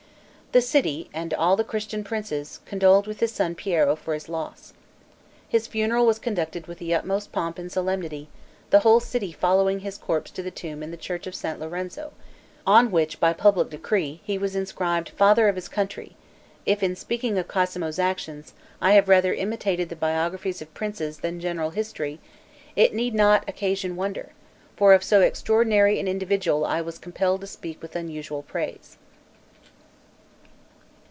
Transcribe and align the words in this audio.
The 0.53 0.61
city, 0.61 1.09
and 1.13 1.33
all 1.33 1.55
the 1.55 1.63
Christian 1.63 2.03
princes, 2.03 2.59
condoled 2.65 3.07
with 3.07 3.21
his 3.21 3.31
son 3.31 3.55
Piero 3.55 3.95
for 3.95 4.13
his 4.13 4.27
loss. 4.27 4.73
His 5.47 5.65
funeral 5.65 6.05
was 6.05 6.19
conducted 6.19 6.67
with 6.67 6.77
the 6.79 6.93
utmost 6.93 7.31
pomp 7.31 7.57
and 7.57 7.71
solemnity, 7.71 8.27
the 8.69 8.79
whole 8.79 8.99
city 8.99 9.31
following 9.31 9.79
his 9.79 9.97
corpse 9.97 10.29
to 10.31 10.43
the 10.43 10.51
tomb 10.51 10.83
in 10.83 10.91
the 10.91 10.97
church 10.97 11.25
of 11.25 11.35
St. 11.35 11.57
Lorenzo, 11.57 12.11
on 12.67 12.91
which, 12.91 13.17
by 13.21 13.31
public 13.31 13.69
decree, 13.69 14.19
he 14.25 14.37
was 14.37 14.53
inscribed, 14.53 15.11
"FATHER 15.11 15.47
OF 15.47 15.55
HIS 15.55 15.69
COUNTRY." 15.69 16.17
If, 16.65 16.83
in 16.83 16.97
speaking 16.97 17.37
of 17.37 17.47
Cosmo's 17.47 17.97
actions, 17.97 18.53
I 18.81 18.91
have 18.95 19.07
rather 19.07 19.33
imitated 19.33 19.87
the 19.87 19.95
biographies 19.95 20.61
of 20.61 20.73
princes 20.73 21.19
than 21.19 21.39
general 21.39 21.69
history, 21.69 22.19
it 22.75 22.93
need 22.93 23.15
not 23.15 23.47
occasion 23.47 23.95
wonder; 23.95 24.33
for 24.75 24.93
of 24.93 25.01
so 25.01 25.21
extraordinary 25.21 25.97
an 25.97 26.09
individual 26.09 26.65
I 26.65 26.81
was 26.81 26.99
compelled 26.99 27.39
to 27.39 27.47
speak 27.47 27.81
with 27.81 27.95
unusual 27.95 28.41
praise. 28.43 28.97